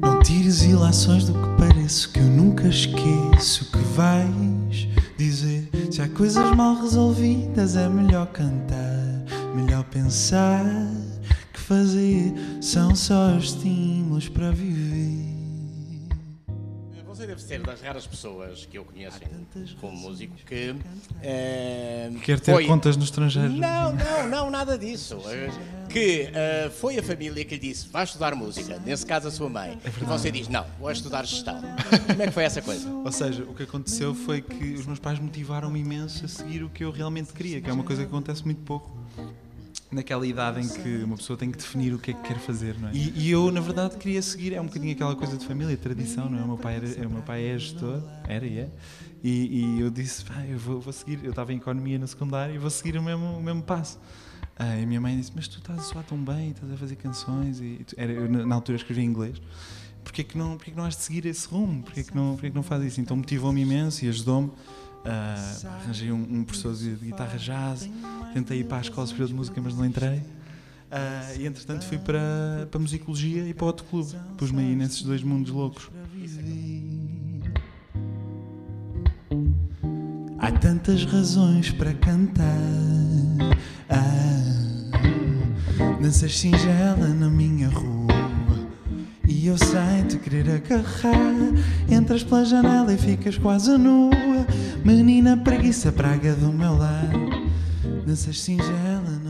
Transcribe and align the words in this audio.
Não 0.00 0.22
tires 0.22 0.62
ilações 0.62 1.26
do 1.26 1.34
que 1.34 1.48
pareço, 1.58 2.10
que 2.10 2.20
eu 2.20 2.24
nunca 2.24 2.68
esqueço 2.68 3.64
o 3.64 3.72
que 3.72 3.78
vais 3.94 4.88
dizer. 5.18 5.68
Se 5.90 6.00
há 6.00 6.08
coisas 6.08 6.56
mal 6.56 6.80
resolvidas, 6.80 7.76
é 7.76 7.86
melhor 7.88 8.26
cantar, 8.28 9.24
melhor 9.54 9.84
pensar 9.84 10.64
que 11.52 11.60
fazer. 11.60 12.32
São 12.62 12.94
só 12.94 13.36
estímulos 13.36 14.28
para 14.28 14.50
viver. 14.50 15.13
Você 17.14 17.28
deve 17.28 17.40
ser 17.40 17.60
das 17.62 17.80
raras 17.80 18.04
pessoas 18.06 18.66
que 18.66 18.76
eu 18.76 18.84
conheço 18.84 19.20
como 19.80 19.96
músico 19.96 20.34
que. 20.44 20.74
eh, 21.22 22.10
Quer 22.24 22.40
ter 22.40 22.50
foi- 22.52 22.66
contas 22.66 22.96
no 22.96 23.04
estrangeiro? 23.04 23.50
Não, 23.52 23.92
não, 23.92 24.28
não, 24.28 24.50
nada 24.50 24.76
disso. 24.76 25.18
Que 25.88 26.28
eh, 26.34 26.70
foi 26.80 26.98
a 26.98 27.02
família 27.04 27.44
que 27.44 27.54
lhe 27.54 27.60
disse: 27.60 27.86
vai 27.88 28.02
estudar 28.02 28.34
música, 28.34 28.80
nesse 28.84 29.06
caso 29.06 29.28
a 29.28 29.30
sua 29.30 29.48
mãe. 29.48 29.78
e 29.84 30.04
você 30.04 30.30
diz: 30.32 30.48
não, 30.48 30.66
vou 30.80 30.90
estudar 30.90 31.24
gestão. 31.24 31.60
Como 32.08 32.20
é 32.22 32.26
que 32.26 32.32
foi 32.32 32.42
essa 32.42 32.60
coisa? 32.60 32.90
Ou 32.90 33.12
seja, 33.12 33.44
o 33.44 33.54
que 33.54 33.62
aconteceu 33.62 34.12
foi 34.12 34.42
que 34.42 34.74
os 34.74 34.84
meus 34.84 34.98
pais 34.98 35.20
motivaram-me 35.20 35.78
imenso 35.78 36.24
a 36.24 36.28
seguir 36.28 36.64
o 36.64 36.68
que 36.68 36.84
eu 36.84 36.90
realmente 36.90 37.32
queria, 37.32 37.60
que 37.60 37.70
é 37.70 37.72
uma 37.72 37.84
coisa 37.84 38.02
que 38.02 38.08
acontece 38.08 38.44
muito 38.44 38.62
pouco. 38.62 38.90
Naquela 39.94 40.26
idade 40.26 40.60
em 40.60 40.68
que 40.68 41.04
uma 41.04 41.16
pessoa 41.16 41.36
tem 41.36 41.50
que 41.50 41.56
definir 41.56 41.94
o 41.94 41.98
que 41.98 42.10
é 42.10 42.14
que 42.14 42.22
quer 42.22 42.38
fazer, 42.38 42.76
não 42.78 42.88
é? 42.88 42.92
E, 42.92 43.12
e 43.16 43.30
eu, 43.30 43.50
na 43.50 43.60
verdade, 43.60 43.96
queria 43.96 44.20
seguir, 44.20 44.52
é 44.52 44.60
um 44.60 44.66
bocadinho 44.66 44.92
aquela 44.92 45.14
coisa 45.14 45.36
de 45.36 45.46
família, 45.46 45.76
tradição, 45.76 46.28
não 46.28 46.38
é? 46.38 46.42
O 46.42 46.46
meu 46.48 46.58
pai, 46.58 46.76
era, 46.76 47.08
o 47.08 47.10
meu 47.10 47.22
pai 47.22 47.46
é 47.46 47.58
gestor, 47.58 48.02
era 48.26 48.44
e 48.44 48.58
é. 48.58 48.68
E, 49.22 49.76
e 49.76 49.80
eu 49.80 49.90
disse, 49.90 50.24
pá, 50.24 50.44
eu 50.46 50.58
vou, 50.58 50.80
vou 50.80 50.92
seguir, 50.92 51.20
eu 51.22 51.30
estava 51.30 51.52
em 51.52 51.56
economia 51.56 51.98
no 51.98 52.08
secundário 52.08 52.54
e 52.54 52.58
vou 52.58 52.70
seguir 52.70 52.98
o 52.98 53.02
mesmo, 53.02 53.38
o 53.38 53.42
mesmo 53.42 53.62
passo. 53.62 53.98
Ah, 54.56 54.76
e 54.76 54.82
a 54.82 54.86
minha 54.86 55.00
mãe 55.00 55.16
disse, 55.16 55.32
mas 55.34 55.48
tu 55.48 55.58
estás 55.58 55.78
a 55.78 55.82
soar 55.82 56.04
tão 56.04 56.18
bem, 56.18 56.50
estás 56.50 56.72
a 56.72 56.76
fazer 56.76 56.96
canções, 56.96 57.60
e 57.60 57.86
era, 57.96 58.12
eu, 58.12 58.28
na 58.28 58.44
na 58.44 58.54
altura 58.54 58.76
escrevia 58.76 59.04
em 59.04 59.06
inglês 59.06 59.40
porquê 60.04 60.22
que 60.22 60.38
não, 60.38 60.56
porquê 60.56 60.70
que 60.70 60.76
não 60.76 60.84
has 60.84 60.96
de 60.96 61.02
seguir 61.02 61.26
esse 61.26 61.48
rumo? 61.48 61.82
Porquê 61.82 62.04
que 62.04 62.14
não, 62.14 62.34
porquê 62.34 62.50
que 62.50 62.54
não 62.54 62.62
fazes 62.62 62.92
isso? 62.92 63.00
Então 63.00 63.16
motivou-me 63.16 63.62
imenso 63.62 64.04
e 64.04 64.08
ajudou-me. 64.08 64.52
Ah, 65.04 65.80
arranjei 65.82 66.10
um, 66.10 66.26
um 66.38 66.44
professor 66.44 66.74
de 66.74 66.94
guitarra 66.94 67.36
jazz, 67.36 67.90
tentei 68.32 68.60
ir 68.60 68.64
para 68.64 68.78
a 68.78 68.80
Escola 68.80 69.06
Superior 69.06 69.28
de 69.28 69.34
Música, 69.34 69.60
mas 69.60 69.76
não 69.76 69.84
entrei. 69.84 70.22
Ah, 70.90 71.34
e 71.38 71.46
entretanto 71.46 71.84
fui 71.84 71.98
para, 71.98 72.68
para 72.70 72.78
a 72.78 72.82
musicologia 72.82 73.46
e 73.46 73.52
para 73.52 73.66
outro 73.66 73.84
clube. 73.86 74.14
Pus-me 74.38 74.60
aí 74.60 74.74
nesses 74.74 75.02
dois 75.02 75.22
mundos 75.22 75.52
loucos. 75.52 75.90
Há 80.38 80.52
tantas 80.52 81.04
razões 81.04 81.70
para 81.72 81.92
cantar. 81.94 82.46
Ah, 83.88 84.44
danças 86.00 86.38
singela 86.38 87.08
na 87.08 87.28
minha 87.28 87.68
rua. 87.68 88.03
E 89.44 89.48
eu 89.48 89.58
sei 89.58 90.02
te 90.08 90.16
querer 90.16 90.52
agarrar. 90.52 91.12
Entras 91.86 92.24
pela 92.24 92.46
janela 92.46 92.94
e 92.94 92.96
ficas 92.96 93.36
quase 93.36 93.76
nua. 93.76 94.10
Menina 94.82 95.36
preguiça, 95.36 95.92
praga 95.92 96.32
do 96.32 96.50
meu 96.50 96.74
lar. 96.78 97.10
Danças 98.06 98.40
singela. 98.40 99.23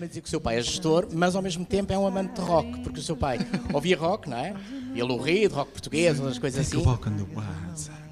Estava 0.00 0.04
a 0.04 0.08
dizer 0.08 0.20
que 0.22 0.26
o 0.28 0.30
seu 0.30 0.40
pai 0.40 0.56
é 0.58 0.62
gestor, 0.62 1.08
mas 1.12 1.36
ao 1.36 1.42
mesmo 1.42 1.64
tempo 1.64 1.92
é 1.92 1.98
um 1.98 2.06
amante 2.06 2.34
de 2.34 2.40
rock, 2.40 2.80
porque 2.80 3.00
o 3.00 3.02
seu 3.02 3.14
pai 3.14 3.38
ouvia 3.70 3.98
rock, 3.98 4.30
não 4.30 4.38
é? 4.38 4.54
Ele 4.94 5.16
ria 5.18 5.46
de 5.46 5.54
rock 5.54 5.72
português, 5.72 6.18
outras 6.18 6.38
coisas 6.38 6.64
Take 6.66 6.76
assim. 6.76 6.84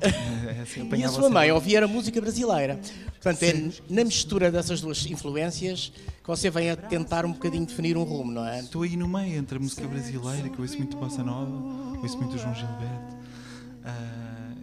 É 0.48 0.62
assim, 0.62 0.88
E 0.96 1.04
a 1.04 1.08
sua 1.08 1.28
mãe 1.28 1.50
ouvia 1.50 1.84
a 1.84 1.88
música 1.88 2.20
brasileira. 2.20 2.78
Portanto, 3.20 3.42
é 3.42 3.70
na 3.88 4.04
mistura 4.04 4.50
dessas 4.50 4.80
duas 4.80 5.04
influências 5.06 5.92
que 6.22 6.28
você 6.28 6.50
vem 6.50 6.70
a 6.70 6.76
tentar 6.76 7.24
um 7.24 7.32
bocadinho 7.32 7.66
definir 7.66 7.96
um 7.96 8.02
rumo, 8.02 8.32
não 8.32 8.46
é? 8.46 8.60
Estou 8.60 8.82
aí 8.82 8.96
no 8.96 9.08
meio 9.08 9.36
entre 9.36 9.56
a 9.56 9.60
música 9.60 9.86
brasileira, 9.86 10.48
que 10.48 10.58
eu 10.58 10.62
ouço 10.62 10.76
muito 10.78 10.96
bossa 10.96 11.24
nova, 11.24 11.50
ouço 12.00 12.18
muito 12.18 12.36
o 12.36 12.38
João 12.38 12.54
Gilberto. 12.54 13.17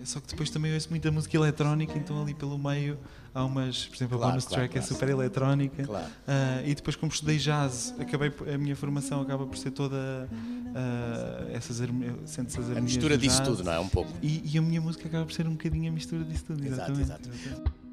Só 0.06 0.20
que 0.20 0.28
depois 0.28 0.50
também 0.50 0.74
ouço 0.74 0.90
muita 0.90 1.12
música 1.12 1.36
eletrónica, 1.36 1.98
então 1.98 2.22
ali 2.22 2.34
pelo 2.34 2.58
meio 2.58 2.98
há 3.34 3.44
umas, 3.44 3.86
por 3.88 3.96
exemplo, 3.96 4.16
a 4.16 4.20
Claro, 4.20 4.32
bonus 4.34 4.46
claro, 4.46 4.62
track 4.64 4.78
é 4.78 4.82
claro. 4.82 4.94
super 4.94 5.10
eletrónica. 5.10 5.84
Claro. 5.84 6.08
Ah, 6.28 6.62
e 6.66 6.74
depois, 6.76 6.96
como 6.96 7.12
estudei 7.12 7.38
jazz, 7.38 7.94
acabei, 8.00 8.32
a 8.54 8.58
minha 8.58 8.76
formação 8.76 9.22
acaba 9.22 9.46
por 9.46 9.58
ser 9.58 9.72
toda 9.72 10.30
ah, 10.76 11.48
essas 11.54 11.82
harmo- 11.82 12.20
sente-se 12.26 12.60
as 12.60 12.70
A 12.72 12.82
mistura 12.82 13.18
disso 13.18 13.38
jazz. 13.38 13.48
tudo, 13.50 13.64
não 13.64 13.74
é? 13.74 13.80
Um 13.80 13.90
pouco. 13.90 14.12
E, 14.22 14.42
e 14.54 14.58
a 14.58 14.62
minha 14.62 14.80
música 14.82 15.08
acaba 15.08 15.26
por 15.26 15.34
ser 15.34 15.48
um 15.48 15.52
bocadinho 15.52 15.90
a 15.90 15.94
mistura 15.94 16.24
disso 16.24 16.46
tudo, 16.46 16.66
Exato, 16.66 16.92
exatamente. 17.00 17.46
exato. 17.48 17.72
Não 17.84 17.85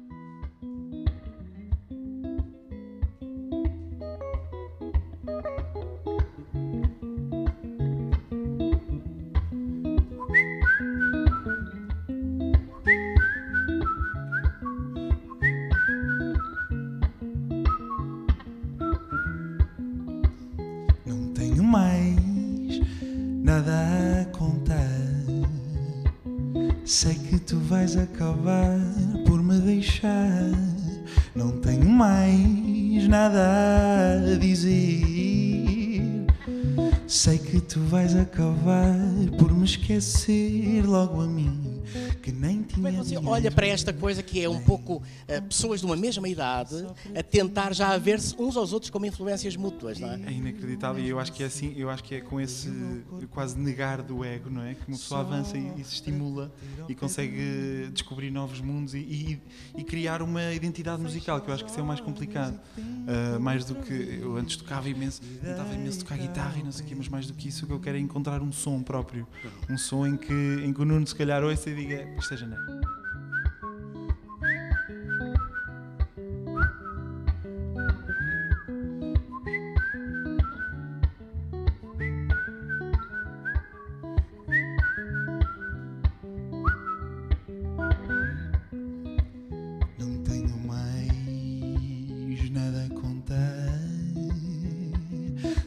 contar. 24.25 24.89
Sei 26.85 27.15
que 27.15 27.39
tu 27.39 27.57
vais 27.59 27.95
acabar 27.95 28.79
por 29.25 29.41
me 29.41 29.59
deixar. 29.59 30.51
Não 31.35 31.51
tenho 31.59 31.89
mais 31.89 33.07
nada 33.07 34.21
a 34.33 34.37
dizer. 34.37 35.12
Sei 37.23 37.37
que 37.39 37.61
tu 37.61 37.79
vais 37.79 38.13
acabar 38.17 38.93
por 39.39 39.49
me 39.55 39.63
esquecer 39.63 40.85
logo 40.85 41.21
a 41.21 41.25
mim. 41.25 41.81
Que 42.21 42.33
nem 42.33 42.63
tinha 42.63 42.75
Como 42.75 42.87
é 42.87 42.91
que 42.91 42.97
você 42.97 43.17
olha 43.17 43.49
para 43.51 43.65
esta 43.67 43.93
coisa 43.93 44.21
que 44.21 44.41
é 44.43 44.49
um 44.49 44.61
pouco 44.61 45.01
eh, 45.27 45.39
pessoas 45.39 45.79
de 45.79 45.85
uma 45.85 45.95
mesma 45.95 46.27
idade 46.27 46.85
a 47.15 47.23
tentar 47.23 47.73
já 47.73 47.89
a 47.93 47.97
ver-se 47.97 48.35
uns 48.37 48.57
aos 48.57 48.73
outros 48.73 48.89
como 48.89 49.05
influências 49.05 49.55
mútuas, 49.55 49.99
não 49.99 50.09
é? 50.11 50.19
É 50.25 50.31
inacreditável 50.33 51.01
e 51.01 51.07
eu 51.07 51.17
acho 51.19 51.31
que 51.31 51.43
é 51.43 51.45
assim, 51.45 51.73
eu 51.77 51.89
acho 51.89 52.03
que 52.03 52.15
é 52.15 52.19
com 52.21 52.41
esse 52.41 52.69
quase 53.31 53.57
negar 53.57 54.01
do 54.01 54.23
ego, 54.25 54.49
não 54.49 54.61
é? 54.61 54.73
Que 54.73 54.85
uma 54.87 54.97
pessoa 54.97 55.21
avança 55.21 55.57
e, 55.57 55.71
e 55.77 55.83
se 55.85 55.93
estimula 55.93 56.51
e 56.89 56.95
consegue 56.95 57.89
descobrir 57.93 58.31
novos 58.31 58.59
mundos 58.59 58.93
e, 58.95 58.97
e- 58.99 59.41
e 59.77 59.83
criar 59.85 60.21
uma 60.21 60.51
identidade 60.53 61.01
musical, 61.01 61.39
que 61.39 61.49
eu 61.49 61.53
acho 61.53 61.63
que 61.63 61.69
isso 61.71 61.79
é 61.79 61.83
o 61.83 61.85
mais 61.85 62.01
complicado. 62.01 62.59
Ah, 63.07 63.39
mais 63.39 63.63
do 63.65 63.75
que 63.75 64.19
eu 64.21 64.35
antes 64.35 64.57
tocava 64.57 64.89
imenso, 64.89 65.21
tentava 65.41 65.73
imenso 65.73 65.99
tocar 65.99 66.17
guitarra 66.17 66.57
e 66.59 66.63
não 66.63 66.71
sei 66.71 66.85
o 66.85 66.87
quê, 66.87 66.95
mas 66.97 67.07
mais 67.13 67.27
do 67.27 67.33
que 67.35 67.47
isso, 67.47 67.65
o 67.65 67.67
que 67.67 67.73
eu 67.73 67.79
quero 67.79 67.95
é 67.95 67.99
encontrar 67.99 68.41
um 68.41 68.51
som 68.51 68.81
próprio. 68.81 69.27
Um 69.69 69.77
som 69.77 70.07
em 70.07 70.17
que, 70.17 70.33
em 70.33 70.73
que 70.73 70.81
o 70.81 70.85
Nuno 70.85 71.05
se 71.05 71.13
calhar 71.13 71.43
ouça 71.43 71.69
e 71.69 71.75
diga, 71.75 72.03
isto 72.17 72.33
é 72.33 72.37
janeiro. 72.37 72.63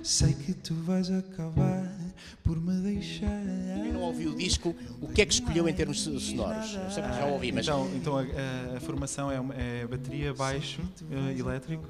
Sei 0.07 0.33
que 0.35 0.53
tu 0.55 0.73
vais 0.73 1.11
acabar 1.11 1.93
por 2.45 2.61
me 2.61 2.81
deixar. 2.81 3.27
Quem 3.83 3.93
não 3.93 4.03
ouviu 4.03 4.31
o 4.31 4.37
disco, 4.37 4.73
o 5.01 5.09
que 5.09 5.21
é 5.21 5.27
que 5.27 5.35
escolheu 5.35 5.69
em 5.69 5.75
termos 5.75 6.01
sonoros? 6.03 6.75
Eu 6.75 6.91
sei 6.93 7.03
que 7.03 7.09
já 7.09 7.27
ouvi, 7.27 7.51
mas 7.51 7.67
Então, 7.67 7.91
então 7.97 8.17
a, 8.17 8.77
a- 8.77 8.81
formação 8.81 9.33
é, 9.33 9.37
é 9.83 9.85
bateria, 9.87 10.33
baixo, 10.33 10.81
eh, 11.11 11.37
elétrico, 11.37 11.89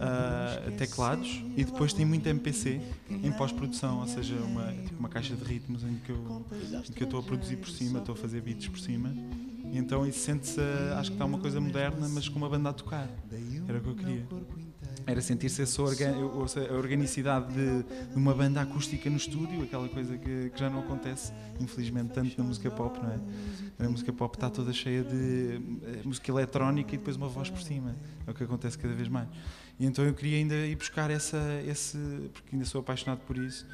ah, 0.00 0.72
teclados 0.76 1.40
e 1.56 1.64
depois 1.64 1.92
tem 1.92 2.04
muito 2.04 2.28
MPC 2.28 2.80
em 3.08 3.30
pós-produção, 3.30 4.00
ou 4.00 4.08
seja, 4.08 4.34
uma, 4.34 4.72
tipo 4.72 4.98
uma 4.98 5.08
caixa 5.08 5.36
de 5.36 5.44
ritmos 5.44 5.84
em 5.84 6.00
que 6.04 6.10
eu 6.10 6.44
estou 7.04 7.20
a 7.20 7.22
produzir 7.22 7.58
por 7.58 7.70
cima, 7.70 8.00
estou 8.00 8.14
a 8.14 8.18
fazer 8.18 8.40
beats 8.40 8.66
por 8.66 8.80
cima. 8.80 9.14
Então 9.72 10.06
isso 10.06 10.20
sente-se, 10.20 10.60
acho 10.98 11.10
que 11.10 11.14
está 11.14 11.24
uma 11.24 11.38
coisa 11.38 11.58
moderna, 11.58 12.06
mas 12.08 12.28
com 12.28 12.36
uma 12.36 12.48
banda 12.48 12.68
a 12.68 12.72
tocar. 12.74 13.08
Era 13.66 13.78
o 13.78 13.80
que 13.80 13.88
eu 13.88 13.94
queria. 13.94 14.26
era 15.06 15.20
sentir-se 15.22 15.62
essa 15.62 15.82
a 15.82 16.74
organicidade 16.74 17.54
de, 17.54 17.82
de 17.82 18.16
uma 18.16 18.34
banda 18.34 18.60
acústica 18.60 19.08
no 19.08 19.16
estúdio, 19.16 19.62
aquela 19.62 19.88
coisa 19.88 20.18
que, 20.18 20.50
que 20.50 20.60
já 20.60 20.68
não 20.68 20.80
acontece, 20.80 21.32
infelizmente, 21.58 22.12
tanto 22.12 22.36
na 22.36 22.44
música 22.44 22.70
pop, 22.70 23.00
não 23.02 23.10
é? 23.10 23.86
A 23.86 23.88
música 23.88 24.12
pop 24.12 24.36
está 24.36 24.50
toda 24.50 24.74
cheia 24.74 25.02
de 25.02 25.60
eh, 25.82 26.02
música 26.04 26.30
eletrónica 26.30 26.94
e 26.94 26.98
depois 26.98 27.16
uma 27.16 27.28
voz 27.28 27.48
por 27.48 27.62
cima. 27.62 27.96
É 28.26 28.30
o 28.30 28.34
que 28.34 28.44
acontece 28.44 28.76
cada 28.78 28.94
vez 28.94 29.08
mais. 29.08 29.26
E 29.80 29.86
então 29.86 30.04
eu 30.04 30.12
queria 30.12 30.36
ainda 30.36 30.54
ir 30.54 30.76
buscar 30.76 31.10
essa, 31.10 31.38
esse, 31.66 31.96
porque 32.32 32.54
ainda 32.54 32.66
sou 32.66 32.82
apaixonado 32.82 33.20
por 33.20 33.38
isso, 33.38 33.66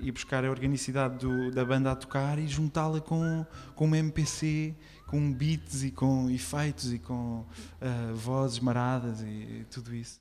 ir 0.00 0.12
buscar 0.12 0.44
a 0.44 0.50
organicidade 0.50 1.18
do- 1.18 1.50
da 1.50 1.64
banda 1.64 1.92
a 1.92 1.96
tocar 1.96 2.38
e 2.38 2.46
juntá-la 2.46 3.00
com, 3.00 3.44
com 3.74 3.84
uma 3.84 3.98
MPC, 3.98 4.74
com 5.06 5.32
beats 5.32 5.82
e 5.82 5.90
com 5.90 6.28
efeitos 6.30 6.92
e 6.92 6.98
com 6.98 7.44
ah, 7.80 8.12
vozes 8.14 8.60
maradas 8.60 9.20
e 9.22 9.66
tudo 9.70 9.94
isso. 9.94 10.20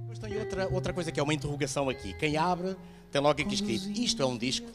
Depois 0.00 0.18
tem 0.18 0.38
outra, 0.38 0.68
outra 0.72 0.92
coisa 0.92 1.12
que 1.12 1.20
é 1.20 1.22
uma 1.22 1.34
interrogação 1.34 1.88
aqui. 1.88 2.12
Quem 2.14 2.36
abre 2.36 2.76
tem 3.16 3.22
logo 3.22 3.40
aqui 3.40 3.54
escrito: 3.54 3.90
Isto 3.98 4.22
é 4.22 4.26
um 4.26 4.36
disco. 4.36 4.66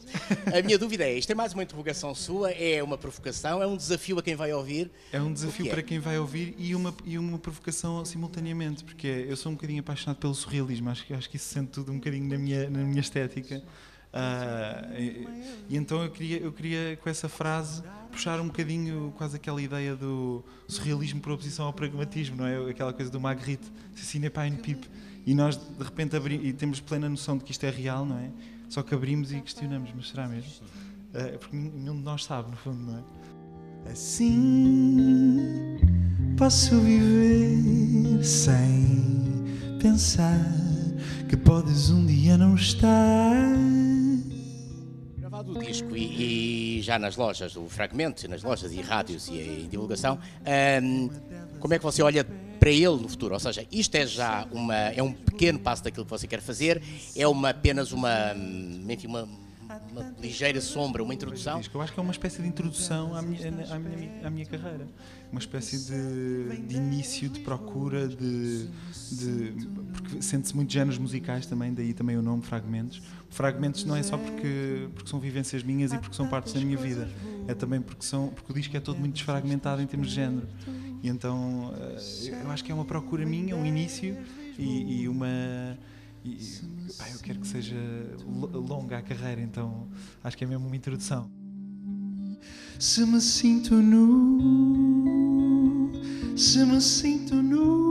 A 0.52 0.62
minha 0.62 0.76
dúvida 0.76 1.04
é: 1.04 1.16
isto 1.16 1.30
é 1.30 1.34
mais 1.34 1.52
uma 1.54 1.62
interrogação 1.62 2.12
sua? 2.14 2.50
É 2.50 2.82
uma 2.82 2.98
provocação? 2.98 3.62
É 3.62 3.66
um 3.66 3.76
desafio 3.76 4.18
a 4.18 4.22
quem 4.22 4.34
vai 4.34 4.52
ouvir? 4.52 4.90
É 5.12 5.20
um 5.20 5.32
desafio 5.32 5.66
é? 5.66 5.70
para 5.70 5.82
quem 5.82 5.98
vai 6.00 6.18
ouvir 6.18 6.54
e 6.58 6.74
uma, 6.74 6.92
e 7.04 7.16
uma 7.18 7.38
provocação 7.38 8.04
simultaneamente, 8.04 8.82
porque 8.82 9.06
eu 9.06 9.36
sou 9.36 9.52
um 9.52 9.54
bocadinho 9.54 9.80
apaixonado 9.80 10.16
pelo 10.18 10.34
surrealismo, 10.34 10.90
acho, 10.90 11.06
que- 11.06 11.14
acho 11.14 11.30
que 11.30 11.36
isso 11.36 11.46
sente 11.46 11.70
tudo 11.70 11.92
um 11.92 11.96
bocadinho 11.96 12.28
na 12.28 12.36
minha, 12.36 12.68
na 12.68 12.80
minha 12.80 13.00
estética. 13.00 13.62
Ah, 14.12 14.88
e, 14.98 15.26
e 15.70 15.76
então 15.76 16.02
eu 16.02 16.10
queria, 16.10 16.38
eu 16.38 16.52
queria, 16.52 16.98
com 17.02 17.08
essa 17.08 17.28
frase, 17.28 17.82
puxar 18.10 18.40
um 18.40 18.46
bocadinho 18.46 19.12
quase 19.16 19.36
aquela 19.36 19.60
ideia 19.60 19.96
do 19.96 20.44
surrealismo 20.68 21.20
por 21.20 21.32
oposição 21.32 21.66
ao 21.66 21.72
pragmatismo, 21.72 22.36
não 22.36 22.46
é? 22.46 22.70
Aquela 22.70 22.92
coisa 22.92 23.10
do 23.10 23.18
Magritte, 23.20 23.70
ce 23.96 24.18
n'est 24.18 24.32
pas 24.32 24.46
une 24.46 24.58
pipe. 24.58 24.88
E 25.24 25.34
nós, 25.34 25.56
de 25.56 25.82
repente, 25.82 26.16
abri 26.16 26.40
e 26.42 26.52
temos 26.52 26.80
plena 26.80 27.08
noção 27.08 27.38
de 27.38 27.44
que 27.44 27.52
isto 27.52 27.64
é 27.64 27.70
real, 27.70 28.04
não 28.04 28.18
é? 28.18 28.30
Só 28.68 28.82
que 28.82 28.94
abrimos 28.94 29.32
e 29.32 29.40
questionamos, 29.40 29.90
mas 29.94 30.08
será 30.08 30.28
mesmo? 30.28 30.50
Ah, 31.14 31.38
porque 31.38 31.56
nenhum 31.56 31.96
de 31.96 32.02
nós 32.02 32.24
sabe, 32.24 32.50
no 32.50 32.56
fundo, 32.56 32.78
não 32.78 32.98
é? 32.98 33.02
Assim 33.90 35.78
posso 36.36 36.80
viver 36.80 38.24
sem 38.24 39.44
pensar 39.80 40.40
que 41.28 41.36
podes 41.36 41.90
um 41.90 42.06
dia 42.06 42.36
não 42.36 42.54
estar. 42.54 43.81
Disco 45.62 45.96
e, 45.96 46.78
e 46.78 46.82
já 46.82 46.98
nas 46.98 47.16
lojas, 47.16 47.56
o 47.56 47.68
fragmento, 47.68 48.28
nas 48.28 48.42
lojas 48.42 48.72
e 48.72 48.80
rádios 48.80 49.28
e 49.28 49.38
em 49.38 49.68
divulgação, 49.68 50.18
ahm, 50.44 51.08
como 51.60 51.74
é 51.74 51.78
que 51.78 51.84
você 51.84 52.02
olha 52.02 52.26
para 52.58 52.70
ele 52.70 52.96
no 52.96 53.08
futuro? 53.08 53.34
Ou 53.34 53.40
seja, 53.40 53.66
isto 53.70 53.94
é 53.94 54.06
já 54.06 54.46
uma, 54.52 54.76
é 54.76 55.02
um 55.02 55.12
pequeno 55.12 55.58
passo 55.58 55.82
daquilo 55.82 56.04
que 56.04 56.10
você 56.10 56.26
quer 56.26 56.40
fazer, 56.40 56.82
é 57.16 57.26
uma, 57.26 57.50
apenas 57.50 57.92
uma, 57.92 58.32
hum, 58.34 58.84
enfim, 58.88 59.06
uma, 59.06 59.28
uma 59.92 60.14
ligeira 60.20 60.60
sombra, 60.60 61.02
uma 61.02 61.14
introdução? 61.14 61.60
Eu 61.72 61.80
acho 61.80 61.92
que 61.92 62.00
é 62.00 62.02
uma 62.02 62.12
espécie 62.12 62.40
de 62.40 62.48
introdução 62.48 63.14
à 63.14 63.22
minha, 63.22 63.48
à 63.70 63.78
minha, 63.78 64.26
à 64.26 64.30
minha 64.30 64.46
carreira. 64.46 64.88
Uma 65.30 65.38
espécie 65.38 65.78
de, 65.78 66.66
de 66.66 66.76
início, 66.76 67.28
de 67.28 67.40
procura, 67.40 68.08
de. 68.08 68.66
de 69.10 69.68
porque 69.92 70.22
sente-se 70.22 70.54
muito 70.56 70.72
géneros 70.72 70.98
musicais 70.98 71.46
também, 71.46 71.72
daí 71.72 71.94
também 71.94 72.16
o 72.16 72.22
nome 72.22 72.42
Fragmentos. 72.42 73.02
Fragmentos 73.30 73.84
não 73.84 73.96
é 73.96 74.02
só 74.02 74.18
porque, 74.18 74.88
porque 74.94 75.08
são 75.08 75.18
vivências 75.18 75.62
minhas 75.62 75.92
e 75.92 75.98
porque 75.98 76.14
são 76.14 76.28
partes 76.28 76.52
da 76.52 76.60
minha 76.60 76.76
vida, 76.76 77.08
é 77.48 77.54
também 77.54 77.80
porque, 77.80 78.04
são, 78.04 78.28
porque 78.28 78.52
o 78.52 78.54
disco 78.54 78.76
é 78.76 78.80
todo 78.80 78.98
muito 78.98 79.14
desfragmentado 79.14 79.80
em 79.80 79.86
termos 79.86 80.08
de 80.08 80.14
género. 80.14 80.46
E 81.02 81.08
então 81.08 81.74
eh, 81.78 82.42
eu 82.44 82.50
acho 82.50 82.62
que 82.62 82.70
é 82.70 82.74
uma 82.74 82.84
procura 82.84 83.24
minha, 83.24 83.56
um 83.56 83.64
início 83.64 84.16
e, 84.58 85.02
e 85.02 85.08
uma. 85.08 85.28
E, 86.24 86.38
pá, 86.98 87.08
eu 87.10 87.18
quero 87.18 87.40
que 87.40 87.46
seja 87.48 87.74
lo- 88.24 88.60
longa 88.60 88.98
a 88.98 89.02
carreira, 89.02 89.40
então 89.40 89.88
acho 90.22 90.36
que 90.36 90.44
é 90.44 90.46
mesmo 90.46 90.66
uma 90.66 90.76
introdução. 90.76 91.28
Se 92.78 93.04
me 93.04 93.20
sinto 93.20 93.74
nu, 93.74 95.90
se 96.36 96.64
me 96.64 96.80
sinto 96.80 97.34
nu, 97.34 97.81